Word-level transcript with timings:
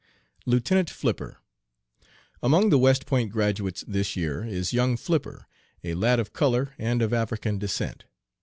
LIEUTENANT 0.47 0.89
FLIPPER. 0.89 1.37
"Among 2.41 2.71
the 2.71 2.79
West 2.79 3.05
Point 3.05 3.31
graduates 3.31 3.83
this 3.87 4.15
year 4.15 4.43
is 4.43 4.73
young 4.73 4.97
Flipper, 4.97 5.45
a 5.83 5.93
lad 5.93 6.19
of 6.19 6.33
color 6.33 6.73
and 6.79 7.03
of 7.03 7.13
African 7.13 7.59
descent. 7.59 8.05